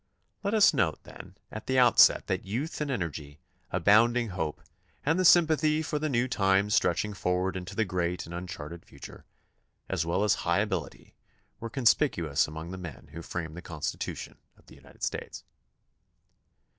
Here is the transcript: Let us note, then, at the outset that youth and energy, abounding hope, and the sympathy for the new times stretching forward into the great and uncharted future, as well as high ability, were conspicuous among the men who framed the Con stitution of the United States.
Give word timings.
Let 0.43 0.55
us 0.55 0.73
note, 0.73 1.03
then, 1.03 1.35
at 1.51 1.67
the 1.67 1.77
outset 1.77 2.25
that 2.25 2.43
youth 2.43 2.81
and 2.81 2.89
energy, 2.89 3.39
abounding 3.69 4.29
hope, 4.29 4.59
and 5.05 5.19
the 5.19 5.23
sympathy 5.23 5.83
for 5.83 5.99
the 5.99 6.09
new 6.09 6.27
times 6.27 6.73
stretching 6.73 7.13
forward 7.13 7.55
into 7.55 7.75
the 7.75 7.85
great 7.85 8.25
and 8.25 8.33
uncharted 8.33 8.83
future, 8.83 9.25
as 9.87 10.03
well 10.03 10.23
as 10.23 10.33
high 10.41 10.57
ability, 10.61 11.13
were 11.59 11.69
conspicuous 11.69 12.47
among 12.47 12.71
the 12.71 12.79
men 12.79 13.09
who 13.13 13.21
framed 13.21 13.55
the 13.55 13.61
Con 13.61 13.81
stitution 13.81 14.37
of 14.57 14.65
the 14.65 14.73
United 14.73 15.03
States. 15.03 15.43